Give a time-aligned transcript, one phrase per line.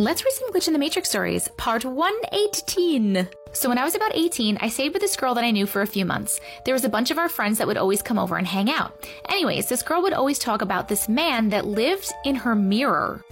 [0.00, 3.28] Let's read some Glitch in the Matrix stories, part 118.
[3.52, 5.82] So, when I was about 18, I stayed with this girl that I knew for
[5.82, 6.40] a few months.
[6.64, 9.06] There was a bunch of our friends that would always come over and hang out.
[9.28, 13.22] Anyways, this girl would always talk about this man that lived in her mirror.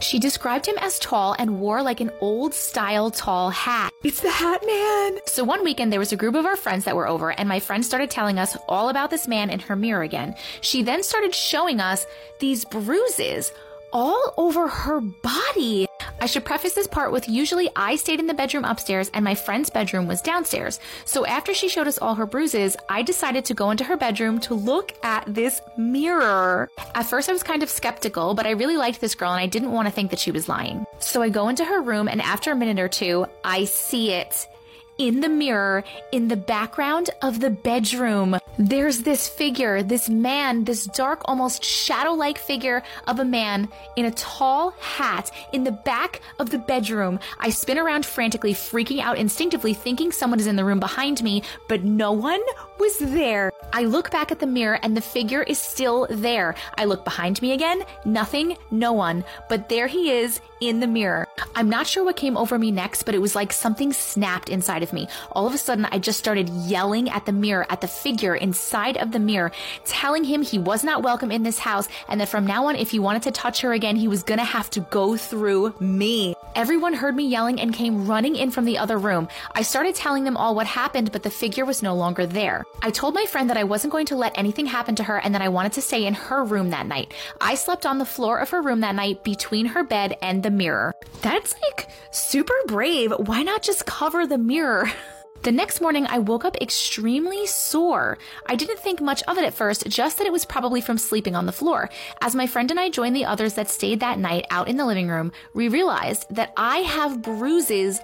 [0.00, 3.92] She described him as tall and wore like an old style tall hat.
[4.04, 5.18] It's the Hat Man.
[5.26, 7.60] So one weekend there was a group of our friends that were over and my
[7.60, 10.34] friend started telling us all about this man in her mirror again.
[10.62, 12.06] She then started showing us
[12.38, 13.52] these bruises
[13.94, 15.86] all over her body.
[16.20, 19.34] I should preface this part with usually I stayed in the bedroom upstairs and my
[19.34, 20.80] friend's bedroom was downstairs.
[21.04, 24.40] So after she showed us all her bruises, I decided to go into her bedroom
[24.40, 26.68] to look at this mirror.
[26.94, 29.46] At first I was kind of skeptical, but I really liked this girl and I
[29.46, 30.84] didn't want to think that she was lying.
[30.98, 34.48] So I go into her room and after a minute or two, I see it
[34.98, 38.38] in the mirror in the background of the bedroom.
[38.58, 44.04] There's this figure, this man, this dark, almost shadow like figure of a man in
[44.04, 47.18] a tall hat in the back of the bedroom.
[47.40, 51.42] I spin around frantically, freaking out instinctively, thinking someone is in the room behind me,
[51.68, 52.40] but no one
[52.78, 53.50] was there.
[53.72, 56.54] I look back at the mirror and the figure is still there.
[56.78, 61.26] I look behind me again, nothing, no one, but there he is in the mirror.
[61.56, 64.83] I'm not sure what came over me next, but it was like something snapped inside
[64.84, 65.08] of me.
[65.32, 68.96] All of a sudden, I just started yelling at the mirror, at the figure inside
[68.96, 69.50] of the mirror,
[69.84, 72.90] telling him he was not welcome in this house and that from now on, if
[72.92, 76.36] he wanted to touch her again, he was gonna have to go through me.
[76.56, 79.26] Everyone heard me yelling and came running in from the other room.
[79.56, 82.64] I started telling them all what happened, but the figure was no longer there.
[82.80, 85.34] I told my friend that I wasn't going to let anything happen to her and
[85.34, 87.12] that I wanted to stay in her room that night.
[87.40, 90.50] I slept on the floor of her room that night between her bed and the
[90.50, 90.94] mirror.
[91.22, 93.12] That's like super brave.
[93.18, 94.92] Why not just cover the mirror?
[95.44, 98.16] The next morning, I woke up extremely sore.
[98.46, 101.36] I didn't think much of it at first, just that it was probably from sleeping
[101.36, 101.90] on the floor.
[102.22, 104.86] As my friend and I joined the others that stayed that night out in the
[104.86, 108.00] living room, we realized that I have bruises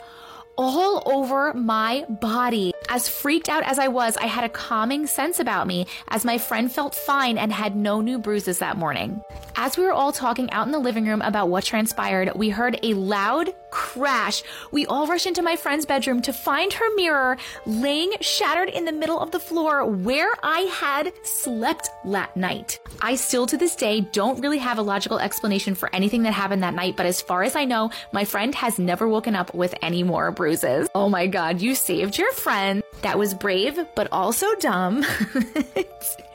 [0.58, 2.74] all over my body.
[2.90, 6.36] As freaked out as I was, I had a calming sense about me as my
[6.36, 9.22] friend felt fine and had no new bruises that morning.
[9.62, 12.80] As we were all talking out in the living room about what transpired, we heard
[12.82, 14.42] a loud crash.
[14.72, 18.92] We all rushed into my friend's bedroom to find her mirror laying shattered in the
[18.92, 22.78] middle of the floor where I had slept that night.
[23.02, 26.62] I still to this day don't really have a logical explanation for anything that happened
[26.62, 29.74] that night, but as far as I know, my friend has never woken up with
[29.82, 30.88] any more bruises.
[30.94, 32.82] Oh my god, you saved your friend.
[33.02, 35.04] That was brave, but also dumb.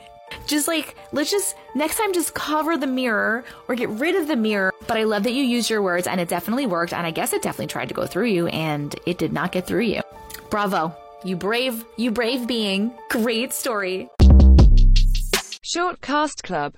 [0.46, 4.36] just like let's just next time just cover the mirror or get rid of the
[4.36, 4.72] mirror.
[4.86, 6.92] But i love that you used your words and it definitely worked.
[6.92, 9.66] And i guess it definitely tried to go through you and it did not get
[9.66, 10.00] through you.
[10.50, 10.94] Bravo.
[11.24, 12.92] You brave you brave being.
[13.10, 14.08] Great story.
[15.62, 16.74] Short Cast Club